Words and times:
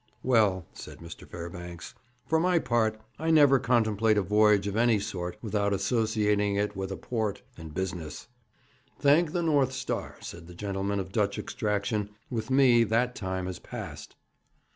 'Well,' 0.23 0.65
said 0.73 0.97
Mr. 0.97 1.27
Fairbanks, 1.27 1.93
'for 2.25 2.39
my 2.39 2.57
part 2.57 2.99
I 3.19 3.29
never 3.29 3.59
could 3.59 3.67
contemplate 3.67 4.17
a 4.17 4.23
voyage 4.23 4.65
of 4.65 4.75
any 4.75 4.97
sort 4.97 5.37
without 5.43 5.73
associating 5.73 6.55
it 6.55 6.75
with 6.75 6.91
a 6.91 6.97
port 6.97 7.43
and 7.55 7.71
business.' 7.71 8.27
'Thank 8.97 9.31
the 9.31 9.43
North 9.43 9.73
Star,' 9.73 10.17
said 10.19 10.47
the 10.47 10.55
gentleman 10.55 10.99
of 10.99 11.11
Dutch 11.11 11.37
extraction, 11.37 12.09
'with 12.31 12.49
me 12.49 12.83
that 12.83 13.13
time 13.13 13.45
has 13.45 13.59
passed!' 13.59 14.15